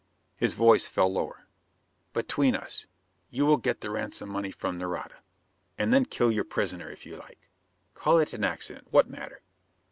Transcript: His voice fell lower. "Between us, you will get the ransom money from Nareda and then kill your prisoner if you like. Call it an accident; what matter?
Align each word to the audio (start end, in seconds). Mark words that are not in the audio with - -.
His 0.35 0.55
voice 0.55 0.87
fell 0.87 1.13
lower. 1.13 1.45
"Between 2.11 2.55
us, 2.55 2.87
you 3.29 3.45
will 3.45 3.57
get 3.57 3.81
the 3.81 3.91
ransom 3.91 4.31
money 4.31 4.49
from 4.49 4.79
Nareda 4.79 5.21
and 5.77 5.93
then 5.93 6.05
kill 6.05 6.31
your 6.31 6.43
prisoner 6.43 6.89
if 6.89 7.05
you 7.05 7.17
like. 7.17 7.47
Call 7.93 8.17
it 8.17 8.33
an 8.33 8.43
accident; 8.43 8.87
what 8.89 9.11
matter? 9.11 9.43